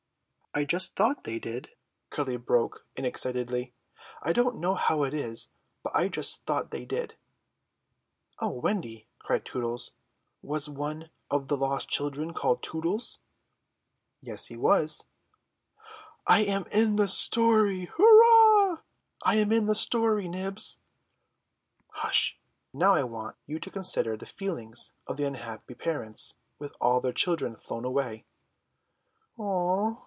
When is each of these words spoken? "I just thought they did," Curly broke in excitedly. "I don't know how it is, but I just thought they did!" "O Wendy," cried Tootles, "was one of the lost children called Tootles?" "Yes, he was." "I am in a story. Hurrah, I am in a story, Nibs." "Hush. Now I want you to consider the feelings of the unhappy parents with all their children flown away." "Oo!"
"I 0.53 0.65
just 0.65 0.97
thought 0.97 1.23
they 1.23 1.39
did," 1.39 1.69
Curly 2.09 2.35
broke 2.35 2.85
in 2.97 3.05
excitedly. 3.05 3.73
"I 4.21 4.33
don't 4.33 4.57
know 4.59 4.75
how 4.75 5.03
it 5.03 5.13
is, 5.13 5.47
but 5.81 5.95
I 5.95 6.09
just 6.09 6.45
thought 6.45 6.71
they 6.71 6.83
did!" 6.83 7.15
"O 8.41 8.49
Wendy," 8.49 9.07
cried 9.17 9.45
Tootles, 9.45 9.93
"was 10.41 10.67
one 10.67 11.09
of 11.29 11.47
the 11.47 11.55
lost 11.55 11.87
children 11.87 12.33
called 12.33 12.61
Tootles?" 12.61 13.19
"Yes, 14.21 14.47
he 14.47 14.57
was." 14.57 15.05
"I 16.27 16.41
am 16.41 16.65
in 16.69 16.99
a 16.99 17.07
story. 17.07 17.85
Hurrah, 17.95 18.79
I 19.23 19.35
am 19.35 19.53
in 19.53 19.69
a 19.69 19.75
story, 19.75 20.27
Nibs." 20.27 20.79
"Hush. 21.91 22.37
Now 22.73 22.93
I 22.93 23.05
want 23.05 23.37
you 23.47 23.57
to 23.61 23.71
consider 23.71 24.17
the 24.17 24.25
feelings 24.25 24.91
of 25.07 25.15
the 25.15 25.23
unhappy 25.25 25.75
parents 25.75 26.35
with 26.59 26.73
all 26.81 26.99
their 26.99 27.13
children 27.13 27.55
flown 27.55 27.85
away." 27.85 28.25
"Oo!" 29.39 29.97